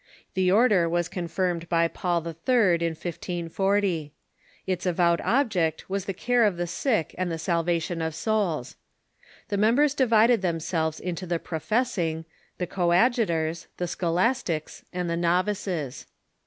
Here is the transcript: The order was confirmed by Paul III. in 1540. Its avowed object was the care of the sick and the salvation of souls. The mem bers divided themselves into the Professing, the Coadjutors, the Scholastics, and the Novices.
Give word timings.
The 0.33 0.51
order 0.51 0.89
was 0.89 1.07
confirmed 1.07 1.69
by 1.69 1.87
Paul 1.87 2.21
III. 2.25 2.33
in 2.77 2.95
1540. 2.95 4.11
Its 4.65 4.87
avowed 4.87 5.21
object 5.23 5.91
was 5.91 6.05
the 6.05 6.13
care 6.15 6.43
of 6.43 6.57
the 6.57 6.65
sick 6.65 7.13
and 7.19 7.31
the 7.31 7.37
salvation 7.37 8.01
of 8.01 8.15
souls. 8.15 8.77
The 9.49 9.57
mem 9.57 9.75
bers 9.75 9.93
divided 9.93 10.41
themselves 10.41 10.99
into 10.99 11.27
the 11.27 11.37
Professing, 11.37 12.25
the 12.57 12.65
Coadjutors, 12.65 13.67
the 13.77 13.87
Scholastics, 13.87 14.83
and 14.91 15.07
the 15.07 15.17
Novices. 15.17 16.07